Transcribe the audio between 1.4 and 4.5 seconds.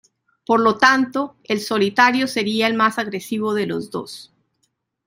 el solitario sería el más agresivo de los dos.